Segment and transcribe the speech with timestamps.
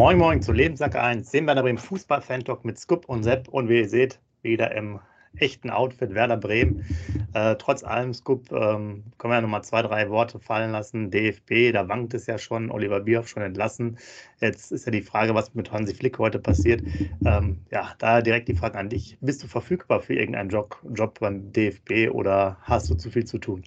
[0.00, 3.80] Moin Moin zu Lebenssack 1, dem Werder Bremen Fußball-Fan-Talk mit Scoop und Sepp und wie
[3.80, 4.98] ihr seht, wieder im
[5.36, 6.86] echten Outfit Werder Bremen.
[7.34, 11.10] Äh, trotz allem, Scoop, ähm, können wir ja nochmal zwei, drei Worte fallen lassen.
[11.10, 13.98] DFB, da wankt es ja schon, Oliver Bierhoff schon entlassen.
[14.40, 16.82] Jetzt ist ja die Frage, was mit Hansi Flick heute passiert.
[17.26, 19.18] Ähm, ja, da direkt die Frage an dich.
[19.20, 23.36] Bist du verfügbar für irgendeinen Job, Job beim DFB oder hast du zu viel zu
[23.36, 23.64] tun?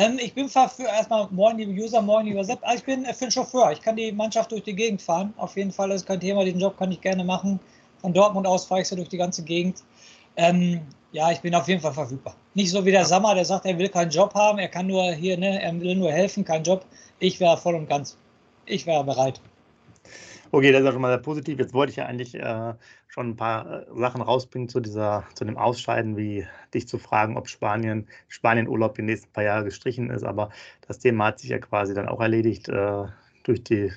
[0.00, 2.60] Ähm, ich bin für erstmal moin liebe User, moin lieber Sepp.
[2.62, 3.70] Also ich bin für einen Chauffeur.
[3.70, 5.34] Ich kann die Mannschaft durch die Gegend fahren.
[5.36, 6.42] Auf jeden Fall ist kein Thema.
[6.42, 7.60] Diesen Job kann ich gerne machen.
[8.00, 9.82] Von Dortmund aus fahre ich so durch die ganze Gegend.
[10.36, 10.80] Ähm,
[11.12, 12.34] ja, ich bin auf jeden Fall verfügbar.
[12.54, 15.12] Nicht so wie der Sammer, der sagt, er will keinen Job haben, er kann nur
[15.12, 16.86] hier, ne, er will nur helfen, kein Job.
[17.18, 18.16] Ich wäre voll und ganz.
[18.64, 19.38] Ich wäre bereit.
[20.52, 21.60] Okay, das ist ja schon mal sehr positiv.
[21.60, 22.74] Jetzt wollte ich ja eigentlich äh,
[23.06, 27.36] schon ein paar äh, Sachen rausbringen zu dieser, zu dem Ausscheiden, wie dich zu fragen,
[27.36, 30.24] ob Spanien, Spanien-Urlaub die nächsten paar Jahre gestrichen ist.
[30.24, 30.50] Aber
[30.88, 33.04] das Thema hat sich ja quasi dann auch erledigt äh,
[33.44, 33.92] durch die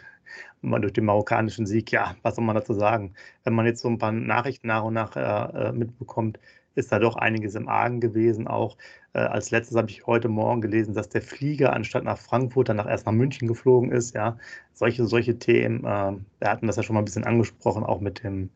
[0.61, 1.91] durch den marokkanischen Sieg.
[1.91, 3.15] Ja, was soll man dazu sagen?
[3.43, 6.39] Wenn man jetzt so ein paar Nachrichten nach und nach äh, äh mitbekommt,
[6.75, 8.47] ist da doch einiges im Argen gewesen.
[8.47, 8.77] Auch
[9.19, 13.05] als letztes habe ich heute Morgen gelesen, dass der Flieger anstatt nach Frankfurt dann erst
[13.05, 14.15] nach München geflogen ist.
[14.15, 14.37] Ja,
[14.73, 15.79] solche, solche Themen.
[15.85, 18.49] Äh, wir hatten das ja schon mal ein bisschen angesprochen, auch mit dem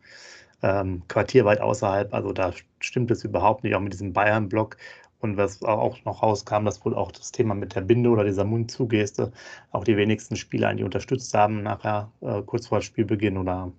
[0.64, 2.14] ähm, Quartier weit außerhalb.
[2.14, 4.78] Also da stimmt es überhaupt nicht, auch mit diesem Bayern-Block.
[5.20, 8.46] Und was auch noch rauskam, dass wohl auch das Thema mit der Binde oder dieser
[8.46, 9.32] Mundzugeste
[9.72, 13.72] auch die wenigsten Spieler eigentlich unterstützt haben, nachher äh, kurz vor Spielbeginn oder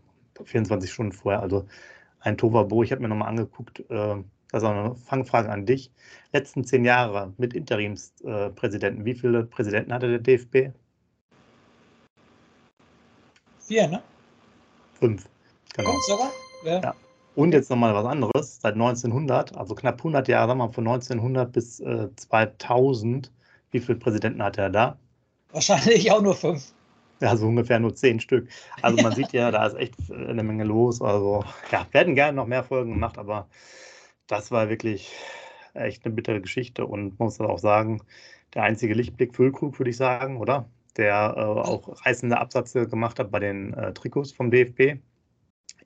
[0.44, 1.40] 24 Stunden vorher.
[1.40, 1.66] Also
[2.20, 4.16] ein Tovabo, ich habe mir nochmal angeguckt, äh,
[4.50, 5.90] das ist auch eine Fangfrage an dich.
[6.32, 10.74] Letzten zehn Jahre mit Interimspräsidenten, wie viele Präsidenten hatte der DFB?
[13.58, 14.02] Vier, ne?
[14.94, 15.28] Fünf.
[15.76, 15.90] Genau.
[15.90, 16.32] Fünf sogar?
[16.64, 16.80] Ja.
[16.80, 16.94] ja.
[17.34, 18.58] Und jetzt nochmal was anderes.
[18.60, 23.30] Seit 1900, also knapp 100 Jahre, sagen wir mal von 1900 bis äh, 2000,
[23.70, 24.98] wie viele Präsidenten hatte er da?
[25.52, 26.72] Wahrscheinlich auch nur fünf.
[27.20, 28.48] Ja, so ungefähr nur zehn Stück.
[28.82, 31.00] Also man sieht ja, da ist echt eine Menge los.
[31.02, 33.46] Also ja, werden gerne noch mehr Folgen gemacht, aber
[34.28, 35.12] das war wirklich
[35.74, 38.00] echt eine bittere Geschichte und man muss auch sagen,
[38.54, 40.68] der einzige Lichtblick Füllkrug, würde ich sagen, oder?
[40.96, 45.00] Der äh, auch reißende Absätze gemacht hat bei den äh, Trikots vom DFB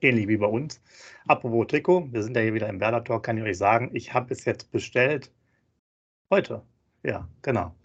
[0.03, 0.81] ähnlich wie bei uns.
[1.27, 4.13] Apropos Trikot, wir sind ja hier wieder im Werder Talk, kann ich euch sagen, ich
[4.13, 5.31] habe es jetzt bestellt.
[6.29, 6.61] Heute.
[7.03, 7.75] Ja, genau.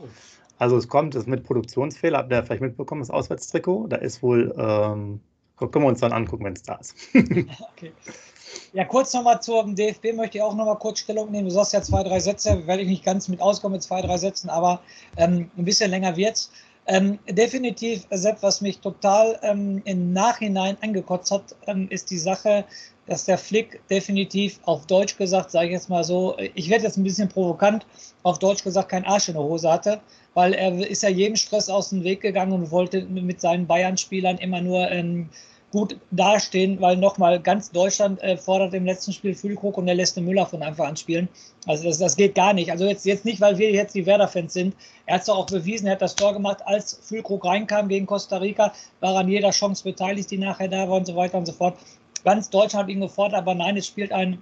[0.58, 3.88] Also es kommt, es ist mit Produktionsfehler, habt ihr vielleicht mitbekommen, das Auswärtstrikot.
[3.88, 5.20] Da ist wohl, ähm,
[5.56, 6.96] können wir uns dann angucken, wenn es da ist.
[7.14, 7.92] okay.
[8.72, 11.48] Ja, kurz nochmal zum DFB möchte ich auch nochmal kurz Stellung nehmen.
[11.48, 14.16] Du sagst ja zwei, drei Sätze, werde ich nicht ganz mit auskommen mit zwei, drei
[14.19, 14.81] Sätzen, aber
[15.16, 16.50] ähm, ein bisschen länger wird's.
[16.91, 22.64] Ähm, definitiv, Sepp, was mich total ähm, im Nachhinein angekotzt hat, ähm, ist die Sache,
[23.06, 26.97] dass der Flick definitiv auf Deutsch gesagt, sage ich jetzt mal so, ich werde jetzt
[26.97, 27.87] ein bisschen provokant,
[28.22, 30.00] auf Deutsch gesagt kein Arsch in der Hose hatte,
[30.32, 34.38] weil er ist ja jedem Stress aus dem Weg gegangen und wollte mit seinen Bayern-Spielern
[34.38, 35.28] immer nur ähm,
[35.71, 40.17] gut dastehen, weil nochmal ganz Deutschland äh, fordert im letzten Spiel Füllkrug und der lässt
[40.17, 41.29] den Müller von Anfang an spielen.
[41.67, 42.71] Also das, das geht gar nicht.
[42.71, 44.75] Also jetzt, jetzt nicht, weil wir jetzt die Werder-Fans sind.
[45.05, 48.39] Er hat es auch bewiesen, er hat das Tor gemacht, als Füllkrug reinkam gegen Costa
[48.39, 51.53] Rica, war an jeder Chance beteiligt, die nachher da war und so weiter und so
[51.53, 51.79] fort.
[52.25, 54.41] Ganz Deutschland hat ihn gefordert, aber nein, es spielt ein,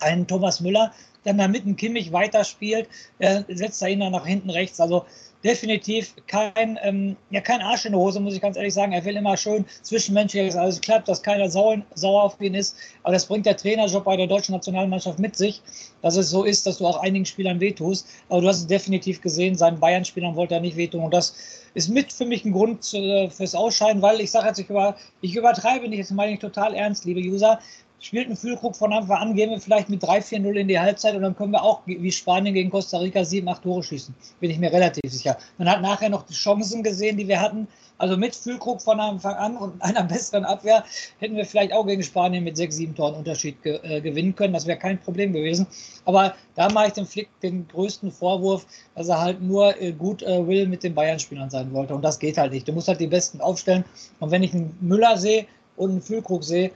[0.00, 0.92] ein Thomas Müller,
[1.24, 2.88] der dann mit dem Kimmich weiterspielt,
[3.18, 4.80] er setzt er ihn dann nach hinten rechts.
[4.80, 5.04] Also
[5.44, 8.92] definitiv kein, ähm, ja, kein Arsch in der Hose, muss ich ganz ehrlich sagen.
[8.92, 12.76] Er will immer schön zwischenmenschlich, dass alles klappt, dass keiner sauer, sauer auf ihn ist.
[13.04, 15.62] Aber das bringt der Trainerjob bei der deutschen Nationalmannschaft mit sich,
[16.02, 18.08] dass es so ist, dass du auch einigen Spielern wehtust.
[18.28, 21.04] Aber du hast es definitiv gesehen, seinen Bayern-Spielern wollte er nicht wehtun.
[21.04, 21.36] Und das
[21.74, 24.96] ist mit für mich ein Grund äh, fürs Ausscheiden, weil ich sage jetzt, ich, über,
[25.20, 27.60] ich übertreibe nicht, das meine ich total ernst, liebe User
[28.00, 31.22] spielt ein Füllkrug von Anfang an, gehen wir vielleicht mit 3-4-0 in die Halbzeit und
[31.22, 34.14] dann können wir auch wie Spanien gegen Costa Rica 7, 8 Tore schießen.
[34.40, 35.36] Bin ich mir relativ sicher.
[35.58, 37.66] Man hat nachher noch die Chancen gesehen, die wir hatten.
[38.00, 40.84] Also mit Füllkrug von Anfang an und einer besseren Abwehr
[41.18, 44.54] hätten wir vielleicht auch gegen Spanien mit sechs, sieben Toren Unterschied ge äh, gewinnen können.
[44.54, 45.66] Das wäre kein Problem gewesen.
[46.04, 50.22] Aber da mache ich dem Flick den größten Vorwurf, dass er halt nur äh, gut
[50.22, 51.94] äh, will mit den Bayern-Spielern sein wollte.
[51.94, 52.68] Und das geht halt nicht.
[52.68, 53.84] Du musst halt die Besten aufstellen.
[54.20, 55.46] Und wenn ich einen Müller sehe
[55.76, 56.70] und einen Füllkrug sehe,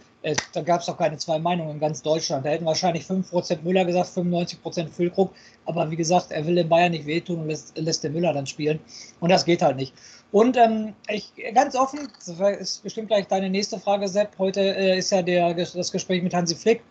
[0.53, 2.47] da gab es auch keine zwei Meinungen in ganz Deutschland.
[2.47, 5.35] Da hätten wahrscheinlich 5% Müller gesagt, 95% Füllkrug.
[5.67, 8.47] Aber wie gesagt, er will den Bayern nicht wehtun und lässt, lässt den Müller dann
[8.47, 8.79] spielen.
[9.21, 9.95] Und das geht halt nicht.
[10.31, 14.39] Und ähm, ich ganz offen, das ist bestimmt gleich deine nächste Frage, Sepp.
[14.39, 16.83] Heute äh, ist ja der, das Gespräch mit Hansi Flick.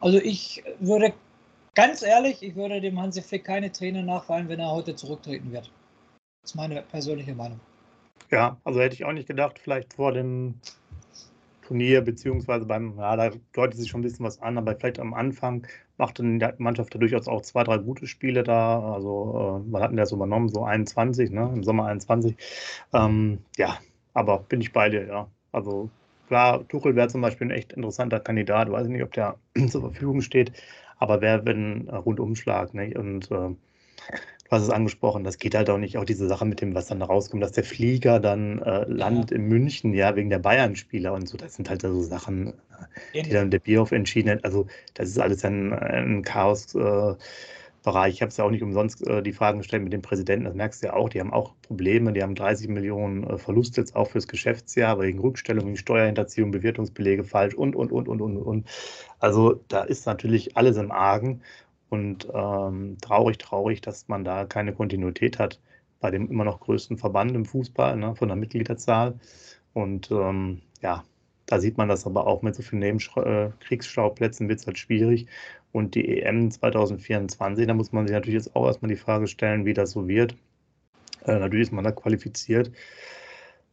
[0.00, 1.12] Also ich würde
[1.74, 5.70] ganz ehrlich, ich würde dem Hansi Flick keine Träne nachfallen, wenn er heute zurücktreten wird.
[6.42, 7.60] Das ist meine persönliche Meinung.
[8.30, 10.54] Ja, also hätte ich auch nicht gedacht, vielleicht vor dem
[11.70, 15.14] Turnier, beziehungsweise beim, ja, da deutet sich schon ein bisschen was an, aber vielleicht am
[15.14, 15.64] Anfang
[15.98, 18.94] machte die Mannschaft da durchaus auch zwei, drei gute Spiele da.
[18.94, 22.36] Also, äh, man hatten das übernommen, so 21, ne, im Sommer 21.
[22.92, 23.78] Ähm, ja,
[24.14, 25.28] aber bin ich bei dir, ja.
[25.52, 25.90] Also,
[26.26, 28.70] klar, Tuchel wäre zum Beispiel ein echt interessanter Kandidat.
[28.72, 29.36] Weiß ich nicht, ob der
[29.68, 30.50] zur Verfügung steht,
[30.98, 32.92] aber wer, wenn Rundumschlag, ne?
[32.96, 33.54] Und äh,
[34.50, 36.88] Du hast es angesprochen, das geht halt auch nicht, auch diese Sache mit dem, was
[36.88, 39.36] dann da rauskommt, dass der Flieger dann äh, landet ja.
[39.36, 41.36] in München, ja, wegen der Bayern-Spieler und so.
[41.36, 42.54] Das sind halt so Sachen,
[43.12, 44.44] äh, die dann der Bierhoff entschieden hat.
[44.44, 46.74] Also, das ist alles ein, ein Chaos.
[46.74, 47.14] Äh,
[47.82, 48.14] Bereich.
[48.14, 50.54] Ich habe es ja auch nicht umsonst äh, die Fragen gestellt mit dem Präsidenten, das
[50.54, 53.96] merkst du ja auch, die haben auch Probleme, die haben 30 Millionen äh, Verlust jetzt
[53.96, 58.68] auch fürs Geschäftsjahr, wegen Rückstellung, wegen Steuerhinterziehung, Bewertungsbelege falsch und, und, und, und, und, und.
[59.18, 61.40] Also da ist natürlich alles im Argen
[61.90, 65.60] und ähm, traurig, traurig, dass man da keine Kontinuität hat
[66.00, 69.18] bei dem immer noch größten Verband im Fußball, ne, von der Mitgliederzahl.
[69.74, 71.04] Und ähm, ja,
[71.46, 75.26] da sieht man das aber auch mit so vielen Nebenkriegsschauplätzen wird es halt schwierig.
[75.72, 79.64] Und die EM 2024, da muss man sich natürlich jetzt auch erstmal die Frage stellen,
[79.66, 80.36] wie das so wird.
[81.24, 82.72] Äh, natürlich ist man da qualifiziert.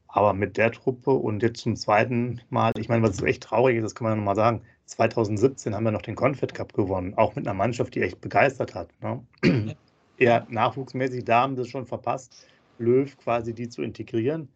[0.07, 3.83] Aber mit der Truppe und jetzt zum zweiten Mal, ich meine, was echt traurig ist,
[3.83, 7.45] das kann man nochmal sagen, 2017 haben wir noch den Confed Cup gewonnen, auch mit
[7.45, 8.89] einer Mannschaft, die echt begeistert hat.
[9.01, 9.75] Ne?
[10.17, 12.47] Eher nachwuchsmäßig, da haben sie es schon verpasst,
[12.79, 14.49] Löw quasi die zu integrieren,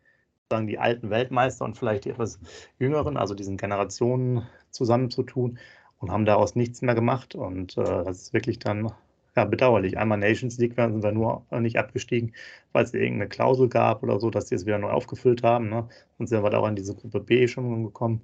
[0.50, 2.40] sagen die alten Weltmeister und vielleicht die etwas
[2.80, 5.60] jüngeren, also diesen Generationen zusammenzutun
[6.00, 7.36] und haben daraus nichts mehr gemacht.
[7.36, 8.92] Und äh, das ist wirklich dann
[9.36, 9.98] ja, bedauerlich.
[9.98, 12.34] Einmal Nations League sind wir nur nicht abgestiegen,
[12.74, 15.70] weil es irgendeine Klausel gab oder so, dass sie es wieder neu aufgefüllt haben.
[15.70, 15.88] Ne?
[16.18, 18.22] Und sind wir da auch in diese Gruppe B schon gekommen.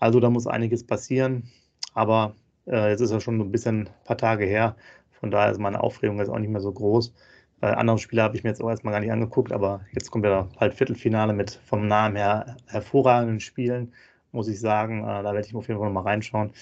[0.00, 1.48] Also da muss einiges passieren.
[1.94, 2.34] Aber
[2.66, 4.74] äh, jetzt ist ja schon ein bisschen ein paar Tage her.
[5.12, 7.12] Von daher ist meine Aufregung jetzt auch nicht mehr so groß.
[7.60, 10.24] Äh, andere Spiele habe ich mir jetzt auch erstmal gar nicht angeguckt, aber jetzt kommt
[10.24, 13.92] ja bald Viertelfinale mit vom Namen her hervorragenden Spielen,
[14.32, 15.04] muss ich sagen.
[15.04, 16.52] Äh, da werde ich auf jeden Fall noch mal reinschauen.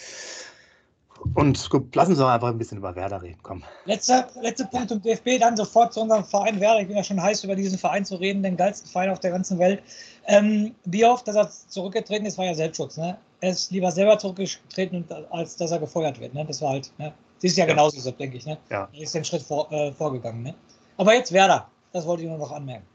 [1.34, 3.38] Und lassen Sie einfach ein bisschen über Werder reden.
[3.42, 3.64] Komm.
[3.84, 6.80] Letzter, letzter Punkt zum DFB, dann sofort zu unserem Verein Werder.
[6.80, 9.32] Ich bin ja schon heiß, über diesen Verein zu reden, den geilsten Verein auf der
[9.32, 9.82] ganzen Welt.
[10.26, 12.96] Ähm, wie oft, dass er zurückgetreten ist, war ja Selbstschutz.
[12.96, 13.18] Ne?
[13.40, 16.34] Er ist lieber selber zurückgetreten, als dass er gefeuert wird.
[16.34, 16.44] Ne?
[16.44, 17.12] Das war halt, ne?
[17.36, 17.72] das ist ja, ja.
[17.72, 18.46] genauso so, denke ich.
[18.46, 18.58] Ne?
[18.70, 18.88] Ja.
[18.92, 20.42] Er ist den Schritt vor, äh, vorgegangen.
[20.42, 20.54] Ne?
[20.96, 22.86] Aber jetzt Werder, das wollte ich nur noch anmerken.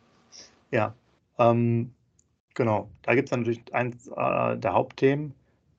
[0.72, 0.94] Ja,
[1.40, 1.94] ähm,
[2.54, 2.90] genau.
[3.04, 5.34] Da gibt es natürlich eins äh, der Hauptthemen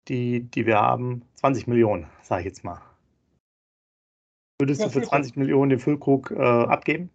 [0.08, 2.80] die, die wir haben, 20 Millionen, sage ich jetzt mal.
[4.60, 7.10] Würdest ja, du für 20 Millionen den Füllkrug äh, abgeben?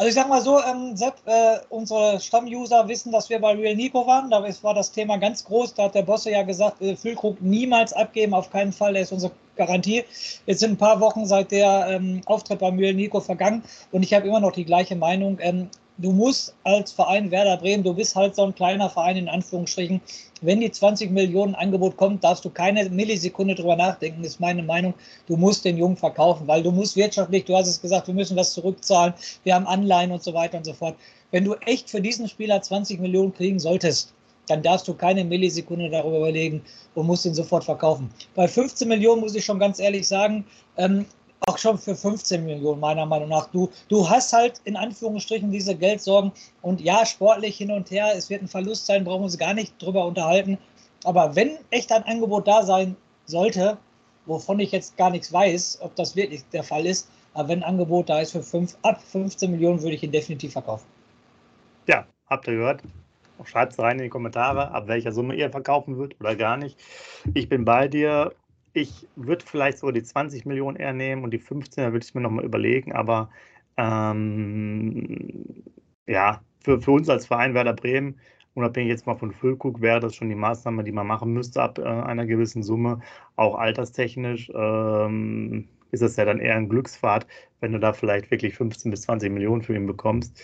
[0.00, 3.76] Also ich sag mal so, ähm, Sepp, äh, unsere Stammuser wissen, dass wir bei Real
[3.76, 4.30] Nico waren.
[4.30, 5.74] Da war das Thema ganz groß.
[5.74, 8.94] Da hat der Bosse ja gesagt, äh, Füllkrug niemals abgeben, auf keinen Fall.
[8.94, 10.04] Der ist unsere Garantie.
[10.46, 14.14] Jetzt sind ein paar Wochen seit der ähm, Auftritt bei Real Nico vergangen und ich
[14.14, 15.36] habe immer noch die gleiche Meinung.
[15.42, 15.68] Ähm,
[16.00, 20.00] du musst als Verein Werder Bremen, du bist halt so ein kleiner Verein in Anführungsstrichen.
[20.40, 24.94] Wenn die 20 Millionen Angebot kommt, darfst du keine Millisekunde drüber nachdenken, ist meine Meinung.
[25.26, 28.36] Du musst den Jungen verkaufen, weil du musst wirtschaftlich, du hast es gesagt, wir müssen
[28.36, 29.12] was zurückzahlen,
[29.44, 30.96] wir haben Anleihen und so weiter und so fort.
[31.30, 34.14] Wenn du echt für diesen Spieler 20 Millionen kriegen solltest,
[34.46, 36.62] dann darfst du keine Millisekunde darüber überlegen
[36.94, 38.10] und musst ihn sofort verkaufen.
[38.34, 40.44] Bei 15 Millionen muss ich schon ganz ehrlich sagen,
[40.76, 41.04] ähm,
[41.46, 43.46] auch schon für 15 Millionen, meiner Meinung nach.
[43.50, 46.32] Du, du hast halt in Anführungsstrichen diese Geldsorgen
[46.62, 49.54] und ja, sportlich hin und her, es wird ein Verlust sein, brauchen wir uns gar
[49.54, 50.58] nicht drüber unterhalten.
[51.04, 53.78] Aber wenn echt ein Angebot da sein sollte,
[54.26, 57.70] wovon ich jetzt gar nichts weiß, ob das wirklich der Fall ist, aber wenn ein
[57.70, 60.86] Angebot da ist für 5, ab 15 Millionen, würde ich ihn definitiv verkaufen.
[61.86, 62.82] Ja, habt ihr gehört?
[63.44, 66.78] Schreibt es rein in die Kommentare, ab welcher Summe ihr verkaufen würdet oder gar nicht.
[67.32, 68.34] Ich bin bei dir
[68.72, 72.14] ich würde vielleicht so die 20 Millionen eher nehmen und die 15, da würde ich
[72.14, 73.30] mir nochmal überlegen, aber
[73.76, 75.64] ähm,
[76.06, 78.20] ja, für, für uns als Verein Werder Bremen,
[78.54, 81.78] unabhängig jetzt mal von Füllkrug, wäre das schon die Maßnahme, die man machen müsste ab
[81.78, 83.00] äh, einer gewissen Summe,
[83.36, 84.50] auch alterstechnisch.
[84.54, 87.26] Ähm, ist es ja dann eher ein Glücksfahrt,
[87.60, 90.40] wenn du da vielleicht wirklich 15 bis 20 Millionen für ihn bekommst.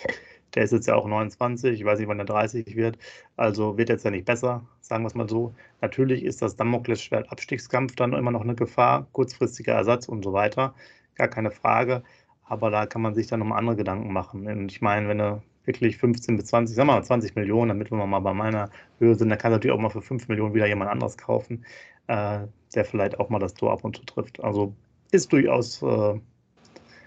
[0.55, 2.99] Der ist jetzt ja auch 29, ich weiß nicht, wann er 30 wird.
[3.37, 5.55] Also wird jetzt ja nicht besser, sagen wir es mal so.
[5.81, 10.75] Natürlich ist das Damoklesschwert Abstiegskampf dann immer noch eine Gefahr, kurzfristiger Ersatz und so weiter.
[11.15, 12.03] Gar keine Frage.
[12.45, 14.47] Aber da kann man sich dann nochmal andere Gedanken machen.
[14.47, 17.91] Und ich meine, wenn du wirklich 15 bis 20, sagen wir mal 20 Millionen, damit
[17.91, 20.67] wir mal bei meiner Höhe sind, dann kann natürlich auch mal für 5 Millionen wieder
[20.67, 21.65] jemand anderes kaufen,
[22.07, 24.43] äh, der vielleicht auch mal das Tor ab und zu trifft.
[24.43, 24.75] Also
[25.11, 26.21] ist durchaus, äh,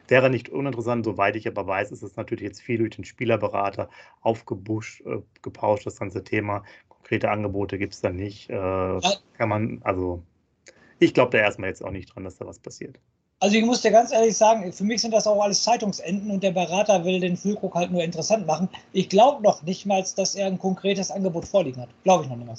[0.09, 3.89] wäre nicht uninteressant, soweit ich aber weiß, ist es natürlich jetzt viel durch den Spielerberater
[4.21, 6.63] aufgebuscht, äh, gepauscht, das ganze Thema.
[6.87, 8.49] Konkrete Angebote gibt es da nicht.
[8.49, 8.99] Äh,
[9.37, 10.23] kann man, also
[10.99, 12.99] ich glaube da erstmal jetzt auch nicht dran, dass da was passiert.
[13.41, 16.43] Also ich muss dir ganz ehrlich sagen, für mich sind das auch alles Zeitungsenden und
[16.43, 18.67] der Berater will den Füllkrug halt nur interessant machen.
[18.91, 21.89] Ich glaube noch nicht mal, dass er ein konkretes Angebot vorliegen hat.
[22.03, 22.57] Glaube ich noch nicht mal.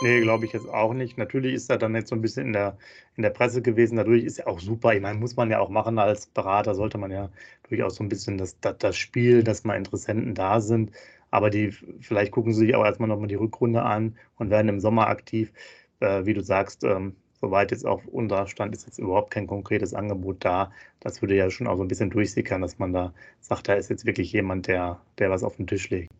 [0.00, 1.16] Nee, glaube ich jetzt auch nicht.
[1.18, 2.76] Natürlich ist er dann jetzt so ein bisschen in der,
[3.16, 3.96] in der Presse gewesen.
[3.96, 4.92] Dadurch ist er auch super.
[4.94, 7.30] Ich meine, muss man ja auch machen als Berater, sollte man ja
[7.68, 10.90] durchaus so ein bisschen das, das, das Spiel, dass mal Interessenten da sind.
[11.30, 14.80] Aber die, vielleicht gucken sie sich auch erstmal nochmal die Rückrunde an und werden im
[14.80, 15.52] Sommer aktiv.
[16.00, 19.94] Äh, wie du sagst, ähm, soweit jetzt auch unser Stand ist jetzt überhaupt kein konkretes
[19.94, 20.72] Angebot da.
[21.00, 23.90] Das würde ja schon auch so ein bisschen durchsickern, dass man da sagt, da ist
[23.90, 26.12] jetzt wirklich jemand, der, der was auf den Tisch legt.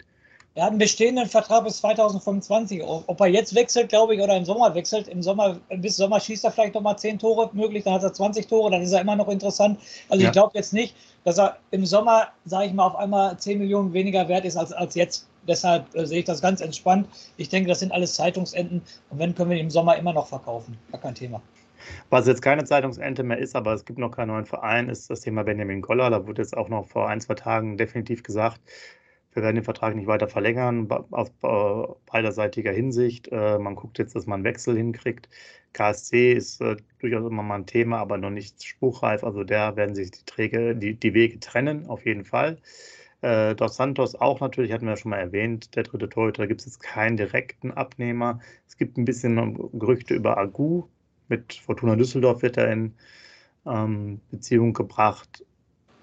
[0.56, 2.80] Er hat einen bestehenden Vertrag bis 2025.
[2.84, 5.08] Ob er jetzt wechselt, glaube ich, oder im Sommer wechselt.
[5.08, 8.46] Im Sommer, bis Sommer schießt er vielleicht nochmal 10 Tore möglich, dann hat er 20
[8.46, 9.80] Tore, dann ist er immer noch interessant.
[10.08, 10.28] Also ja.
[10.28, 10.94] ich glaube jetzt nicht,
[11.24, 14.72] dass er im Sommer, sage ich mal, auf einmal 10 Millionen weniger wert ist als,
[14.72, 15.26] als jetzt.
[15.48, 17.08] Deshalb äh, sehe ich das ganz entspannt.
[17.36, 18.80] Ich denke, das sind alles Zeitungsenden
[19.10, 20.78] und wenn, können wir ihn im Sommer immer noch verkaufen.
[20.92, 21.42] Gar kein Thema.
[22.10, 25.20] Was jetzt keine Zeitungsente mehr ist, aber es gibt noch keinen neuen Verein, ist das
[25.20, 26.08] Thema Benjamin Goller.
[26.10, 28.60] Da wurde jetzt auch noch vor ein, zwei Tagen definitiv gesagt,
[29.34, 31.30] wir werden den Vertrag nicht weiter verlängern, aus
[32.06, 33.28] beiderseitiger Hinsicht.
[33.32, 35.28] Äh, man guckt jetzt, dass man einen Wechsel hinkriegt.
[35.72, 39.24] KSC ist äh, durchaus immer mal ein Thema, aber noch nicht spruchreif.
[39.24, 42.58] Also da werden sich die, Träge, die, die Wege trennen, auf jeden Fall.
[43.22, 46.46] Äh, Dos Santos auch natürlich, hatten wir ja schon mal erwähnt, der dritte Torhüter, da
[46.46, 48.38] gibt es jetzt keinen direkten Abnehmer.
[48.68, 50.84] Es gibt ein bisschen Gerüchte über Agu.
[51.28, 52.94] Mit Fortuna Düsseldorf wird er in
[53.66, 55.44] ähm, Beziehung gebracht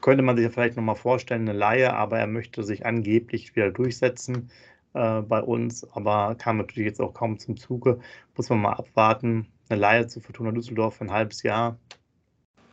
[0.01, 3.71] könnte man sich ja vielleicht nochmal vorstellen, eine Laie, aber er möchte sich angeblich wieder
[3.71, 4.49] durchsetzen
[4.93, 7.99] äh, bei uns, aber kam natürlich jetzt auch kaum zum Zuge.
[8.35, 9.47] Muss man mal abwarten.
[9.69, 11.79] Eine Laie zu Fortuna Düsseldorf für ein halbes Jahr.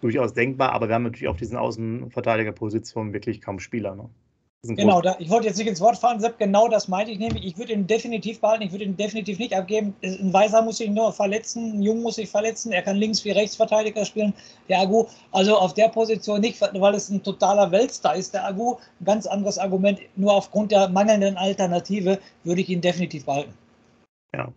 [0.01, 3.95] Durchaus denkbar, aber wir haben natürlich auf diesen Außenverteidigerpositionen wirklich kaum Spieler.
[3.97, 4.09] Ne?
[4.65, 7.45] Genau, da, ich wollte jetzt nicht ins Wort fallen, Sepp, genau das meinte ich nämlich.
[7.47, 9.95] Ich würde ihn definitiv behalten, ich würde ihn definitiv nicht abgeben.
[10.03, 13.31] Ein Weiser muss sich nur verletzen, ein Jung muss sich verletzen, er kann links wie
[13.31, 14.35] Rechtsverteidiger spielen,
[14.69, 15.07] der Agu.
[15.31, 18.79] Also auf der Position nicht, weil es ein totaler Weltstar ist, der Agu.
[19.01, 23.55] Ein ganz anderes Argument, nur aufgrund der mangelnden Alternative würde ich ihn definitiv behalten.
[24.35, 24.53] Ja.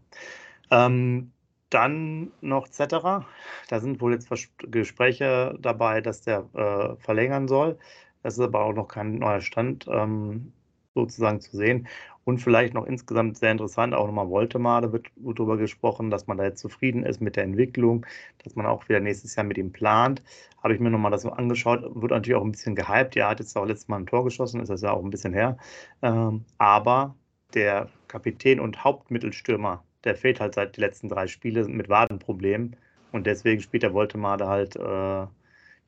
[0.72, 1.32] Ähm,
[1.70, 3.28] dann noch Zetterer.
[3.70, 7.78] Da sind wohl jetzt Gespräche dabei, dass der äh, verlängern soll.
[8.24, 10.54] Das ist aber auch noch kein neuer Stand ähm,
[10.94, 11.88] sozusagen zu sehen.
[12.24, 16.28] Und vielleicht noch insgesamt sehr interessant, auch nochmal Voltemar, da wird, wird darüber gesprochen, dass
[16.28, 18.06] man da jetzt zufrieden ist mit der Entwicklung,
[18.44, 20.22] dass man auch wieder nächstes Jahr mit ihm plant.
[20.62, 23.16] Habe ich mir nochmal das angeschaut, wird natürlich auch ein bisschen gehypt.
[23.16, 25.34] Ja, hat jetzt auch letztes Mal ein Tor geschossen, ist das ja auch ein bisschen
[25.34, 25.58] her.
[26.04, 27.16] Ähm, aber
[27.56, 32.76] der Kapitän und Hauptmittelstürmer, der fehlt halt seit den letzten drei Spielen mit Wadenproblemen.
[33.12, 35.26] Und deswegen spielt der Voltemade halt äh,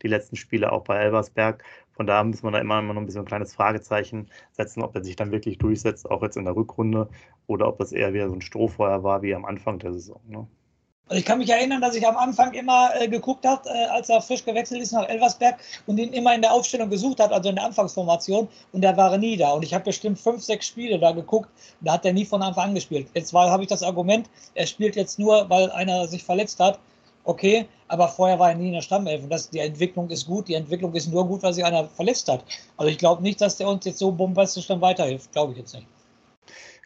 [0.04, 1.64] die letzten Spiele auch bei Elversberg.
[1.94, 4.96] Von daher muss man da immer, immer noch ein bisschen ein kleines Fragezeichen setzen, ob
[4.96, 7.08] er sich dann wirklich durchsetzt, auch jetzt in der Rückrunde,
[7.48, 10.20] oder ob das eher wieder so ein Strohfeuer war wie am Anfang der Saison.
[10.28, 10.48] Ne?
[11.10, 14.08] Also ich kann mich erinnern, dass ich am Anfang immer äh, geguckt habe, äh, als
[14.10, 17.50] er frisch gewechselt ist nach Elversberg und ihn immer in der Aufstellung gesucht hat, also
[17.50, 19.52] in der Anfangsformation, und der war nie da.
[19.52, 21.50] Und ich habe bestimmt fünf, sechs Spiele da geguckt,
[21.82, 23.10] da hat er nie von Anfang an gespielt.
[23.14, 26.80] Jetzt habe ich das Argument, er spielt jetzt nur, weil einer sich verletzt hat
[27.24, 29.24] okay, aber vorher war er nie in der Stammelf.
[29.24, 30.48] Und das, die Entwicklung ist gut.
[30.48, 32.44] Die Entwicklung ist nur gut, weil sich einer verletzt hat.
[32.78, 35.32] Also ich glaube nicht, dass der uns jetzt so bombastisch dann weiterhilft.
[35.32, 35.88] Glaube ich jetzt nicht.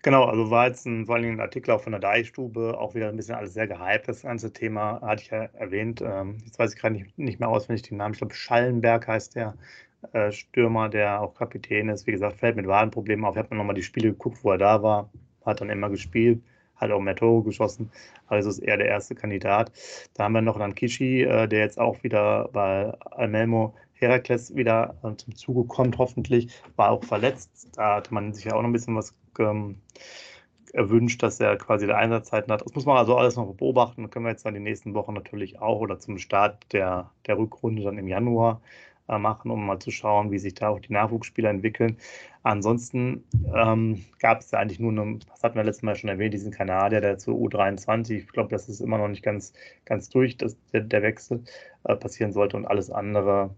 [0.03, 3.09] Genau, also war jetzt ein, vor allem ein Artikel auch von der Deichstube, auch wieder
[3.09, 6.01] ein bisschen alles sehr gehypt, das ganze Thema, hatte ich ja erwähnt.
[6.01, 8.13] Ähm, jetzt weiß ich gerade nicht, nicht mehr auswendig den Namen.
[8.13, 9.55] Ich glaube, Schallenberg heißt der
[10.13, 12.05] äh, Stürmer, der auch Kapitän ist.
[12.05, 13.35] Wie gesagt, fällt mit Wadenproblemen auf.
[13.35, 15.09] Ich habe mir nochmal die Spiele geguckt, wo er da war,
[15.45, 16.41] hat dann immer gespielt
[16.77, 17.91] hat auch mehr Tore geschossen,
[18.27, 19.71] also ist eher der erste Kandidat.
[20.13, 24.95] Da haben wir noch dann Kishi, äh, der jetzt auch wieder bei Almelmo Herakles wieder
[25.03, 27.69] äh, zum Zuge kommt, hoffentlich, war auch verletzt.
[27.75, 29.81] Da hatte man sich ja auch noch ein bisschen was ähm,
[30.73, 32.61] erwünscht, dass er quasi der Einsatzzeiten hat.
[32.61, 34.03] Das muss man also alles noch beobachten.
[34.03, 37.37] Das können wir jetzt dann die nächsten Wochen natürlich auch oder zum Start der, der
[37.37, 38.61] Rückrunde dann im Januar
[39.07, 41.97] machen, um mal zu schauen, wie sich da auch die Nachwuchsspieler entwickeln.
[42.43, 43.23] Ansonsten
[43.55, 46.51] ähm, gab es ja eigentlich nur, eine, das hatten wir letztes Mal schon erwähnt, diesen
[46.51, 49.53] Kanadier, der zur U23, ich glaube, das ist immer noch nicht ganz,
[49.85, 51.43] ganz durch, dass der, der Wechsel
[51.83, 53.55] äh, passieren sollte und alles andere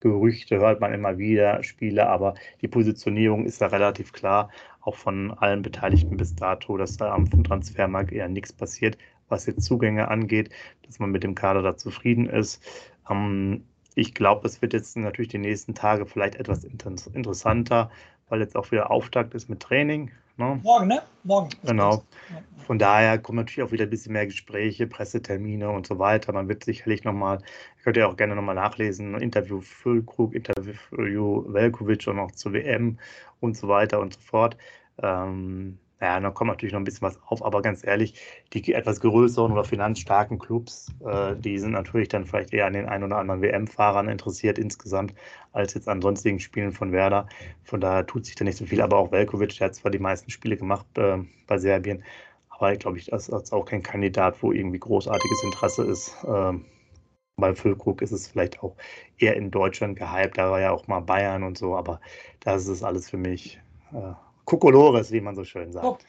[0.00, 4.48] Gerüchte hört man immer wieder, Spiele, aber die Positionierung ist da relativ klar,
[4.80, 8.96] auch von allen Beteiligten bis dato, dass da am Transfermarkt eher nichts passiert,
[9.28, 10.50] was jetzt Zugänge angeht,
[10.86, 12.62] dass man mit dem Kader da zufrieden ist.
[13.10, 13.64] Ähm,
[13.94, 17.90] ich glaube, es wird jetzt natürlich die nächsten Tage vielleicht etwas interessanter,
[18.28, 20.10] weil jetzt auch wieder Auftakt ist mit Training.
[20.36, 20.60] Ne?
[20.62, 21.02] Morgen, ne?
[21.24, 21.48] Morgen.
[21.64, 22.04] Genau.
[22.64, 26.32] Von daher kommen natürlich auch wieder ein bisschen mehr Gespräche, Pressetermine und so weiter.
[26.32, 27.42] Man wird sicherlich nochmal,
[27.82, 32.98] könnt ihr auch gerne nochmal nachlesen, Interview Füllkrug, Interview Velkovic und auch zur WM
[33.40, 34.56] und so weiter und so fort.
[35.02, 38.14] Ähm, ja, dann kommt natürlich noch ein bisschen was auf, aber ganz ehrlich,
[38.52, 42.86] die etwas größeren oder finanzstarken Clubs, äh, die sind natürlich dann vielleicht eher an den
[42.86, 45.14] ein oder anderen WM-Fahrern interessiert insgesamt,
[45.52, 47.28] als jetzt an sonstigen Spielen von Werder.
[47.64, 49.98] Von daher tut sich da nicht so viel, aber auch Velkovic, der hat zwar die
[49.98, 52.04] meisten Spiele gemacht äh, bei Serbien,
[52.48, 56.16] aber ich glaube, das ist auch kein Kandidat, wo irgendwie großartiges Interesse ist.
[56.24, 56.52] Äh,
[57.36, 58.76] bei Füllkrug ist es vielleicht auch
[59.16, 62.00] eher in Deutschland gehypt, da war ja auch mal Bayern und so, aber
[62.40, 63.60] das ist alles für mich
[63.92, 64.12] äh,
[64.48, 66.06] Kokolores, wie man so schön sagt.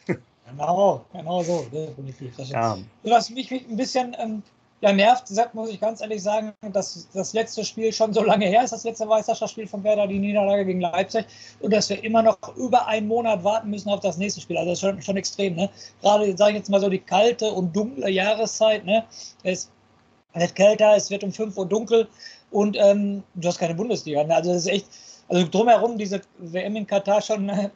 [0.49, 2.37] Genau, genau so, definitiv.
[2.37, 2.77] Ja.
[3.03, 4.41] Was mich ein bisschen ähm,
[4.79, 8.45] ja, nervt, sagt, muss ich ganz ehrlich sagen, dass das letzte Spiel schon so lange
[8.45, 11.25] her ist, das letzte Meisterschaftsspiel von Werder, die Niederlage gegen Leipzig,
[11.59, 14.57] und dass wir immer noch über einen Monat warten müssen auf das nächste Spiel.
[14.57, 15.55] Also das ist schon, schon extrem.
[15.55, 15.69] Ne?
[16.01, 18.85] Gerade, sage ich jetzt mal so, die kalte und dunkle Jahreszeit.
[18.85, 19.03] Ne?
[19.43, 19.69] Es
[20.33, 22.07] wird kälter, es wird um 5 Uhr dunkel
[22.51, 24.23] und ähm, du hast keine Bundesliga.
[24.23, 24.33] Ne?
[24.33, 24.87] Also das ist echt,
[25.27, 27.51] also drumherum, diese WM in Katar schon?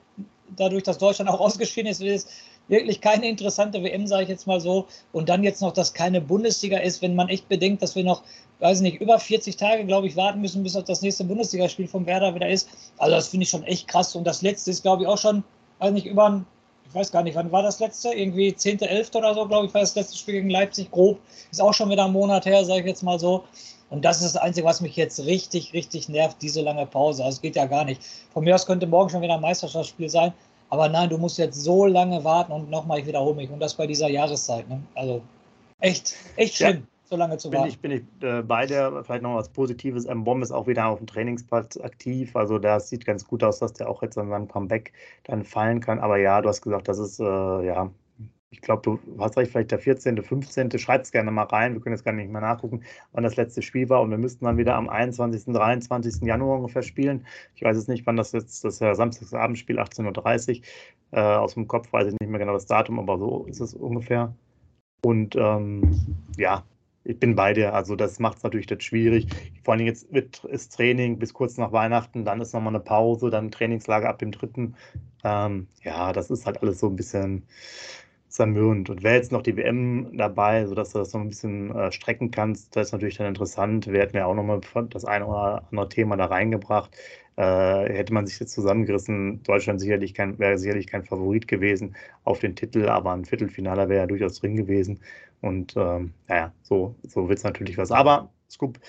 [0.56, 2.30] dadurch, dass Deutschland auch ausgeschieden ist, ist
[2.68, 4.88] wirklich keine interessante WM, sage ich jetzt mal so.
[5.12, 8.24] Und dann jetzt noch, dass keine Bundesliga ist, wenn man echt bedenkt, dass wir noch,
[8.60, 12.34] weiß nicht, über 40 Tage, glaube ich, warten müssen, bis das nächste Bundesligaspiel von Werder
[12.36, 12.70] wieder ist.
[12.98, 14.16] Also das finde ich schon echt krass.
[14.16, 15.44] Und das letzte ist, glaube ich, auch schon,
[15.80, 16.46] weiß nicht, über ein,
[16.88, 18.14] ich weiß gar nicht, wann war das letzte?
[18.14, 19.16] Irgendwie 10., 11.
[19.16, 21.20] oder so, glaube ich, war das letzte Spiel gegen Leipzig grob.
[21.52, 23.44] Ist auch schon wieder ein Monat her, sage ich jetzt mal so.
[23.94, 27.24] Und das ist das Einzige, was mich jetzt richtig, richtig nervt, diese lange Pause.
[27.24, 28.02] Also es geht ja gar nicht.
[28.34, 30.34] Von mir aus könnte morgen schon wieder ein Meisterschaftsspiel sein.
[30.72, 33.52] Aber nein, du musst jetzt so lange warten und nochmal, ich wiederhole mich.
[33.52, 34.68] Und das bei dieser Jahreszeit.
[34.68, 34.82] Ne?
[34.96, 35.22] Also
[35.80, 36.78] echt, echt schlimm.
[36.78, 36.82] Ja
[37.14, 37.70] so lange zu bin warten.
[37.70, 40.06] Ich, bin ich äh, bei der, vielleicht noch was Positives.
[40.06, 40.24] M.
[40.24, 42.36] Bomb ist auch wieder auf dem Trainingsplatz aktiv.
[42.36, 44.94] Also das sieht ganz gut aus, dass der auch jetzt an seinem Comeback
[45.26, 46.00] dann fallen kann.
[46.00, 47.92] Aber ja, du hast gesagt, das ist äh, ja
[48.54, 50.78] ich glaube, du hast recht, vielleicht der 14., 15.
[50.78, 51.74] Schreibt es gerne mal rein.
[51.74, 54.02] Wir können jetzt gar nicht mehr nachgucken, wann das letzte Spiel war.
[54.02, 56.22] Und wir müssten dann wieder am 21., 23.
[56.22, 57.26] Januar ungefähr spielen.
[57.56, 61.20] Ich weiß jetzt nicht, wann das jetzt, das ist ja Samstagsabendspiel, 18.30 Uhr.
[61.20, 63.74] Äh, aus dem Kopf weiß ich nicht mehr genau das Datum, aber so ist es
[63.74, 64.36] ungefähr.
[65.04, 66.64] Und ähm, ja,
[67.04, 67.74] ich bin bei dir.
[67.74, 69.28] Also das macht es natürlich jetzt schwierig.
[69.64, 73.30] Vor allem jetzt wird, ist Training bis kurz nach Weihnachten, dann ist nochmal eine Pause,
[73.30, 74.76] dann Trainingslager ab dem dritten.
[75.24, 77.44] Ähm, ja, das ist halt alles so ein bisschen
[78.34, 78.90] zermürbend.
[78.90, 82.32] Und wäre jetzt noch die WM dabei, sodass du das noch ein bisschen äh, strecken
[82.32, 83.88] kannst, das ist natürlich dann interessant.
[83.88, 86.96] Wir hätten ja auch nochmal das eine oder andere Thema da reingebracht.
[87.36, 92.40] Äh, hätte man sich jetzt zusammengerissen, Deutschland sicherlich kein, wäre sicherlich kein Favorit gewesen auf
[92.40, 95.00] den Titel, aber ein Viertelfinaler wäre ja durchaus drin gewesen.
[95.42, 97.92] Und ähm, naja, so, so wird es natürlich was.
[97.92, 98.80] Aber Scoop,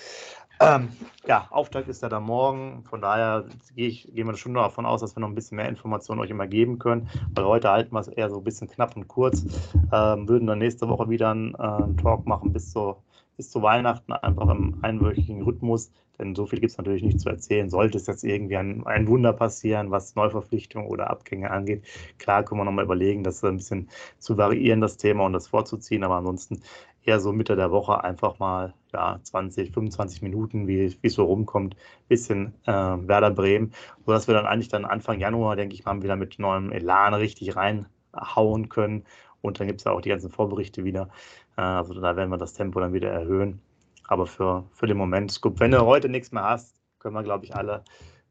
[0.59, 0.89] ähm,
[1.27, 2.83] ja, Auftakt ist ja dann morgen.
[2.89, 5.67] Von daher gehe ich, gehen wir schon davon aus, dass wir noch ein bisschen mehr
[5.69, 7.09] Informationen euch immer geben können.
[7.33, 9.43] Weil heute halten wir es eher so ein bisschen knapp und kurz.
[9.91, 13.01] Ähm, würden dann nächste Woche wieder einen, äh, Talk machen bis, zur,
[13.37, 15.91] bis zu Weihnachten, einfach im einwöchigen Rhythmus.
[16.19, 17.69] Denn so viel gibt es natürlich nicht zu erzählen.
[17.69, 21.83] Sollte es jetzt irgendwie ein, ein Wunder passieren, was Neuverpflichtungen oder Abgänge angeht,
[22.17, 26.03] klar können wir nochmal überlegen, das ein bisschen zu variieren, das Thema und das vorzuziehen.
[26.03, 26.61] Aber ansonsten
[27.05, 31.75] eher so Mitte der Woche einfach mal ja, 20, 25 Minuten, wie es so rumkommt,
[32.07, 33.73] bisschen äh, Werder Bremen,
[34.05, 37.55] sodass wir dann eigentlich dann Anfang Januar, denke ich mal, wieder mit neuem Elan richtig
[37.55, 39.05] reinhauen können.
[39.41, 41.09] Und dann gibt es ja auch die ganzen Vorberichte wieder.
[41.57, 43.61] Äh, also da werden wir das Tempo dann wieder erhöhen.
[44.07, 47.45] Aber für, für den Moment, gut, wenn du heute nichts mehr hast, können wir, glaube
[47.45, 47.83] ich, alle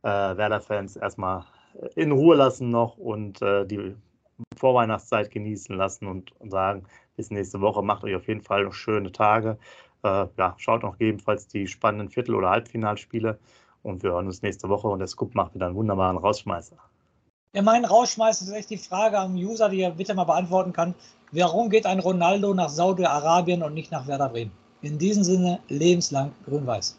[0.03, 1.45] äh, Werder-Fans erstmal
[1.97, 3.97] in Ruhe lassen noch und äh, die
[4.57, 6.85] Vorweihnachtszeit genießen lassen und, und sagen,
[7.17, 7.83] bis nächste Woche.
[7.83, 9.59] Macht euch auf jeden Fall noch schöne Tage.
[10.03, 13.39] Äh, ja, schaut noch gegebenenfalls die spannenden Viertel- oder Halbfinalspiele.
[13.83, 16.77] Und wir hören uns nächste Woche und der Scoop macht wieder einen wunderbaren Rausschmeißer.
[17.53, 20.95] Ja, mein Rausschmeißer ist echt die Frage am User, die er bitte mal beantworten kann.
[21.31, 24.64] Warum geht ein Ronaldo nach Saudi-Arabien und nicht nach Werder Bremen?
[24.85, 26.99] In diesem Sinne lebenslang grün-weiß.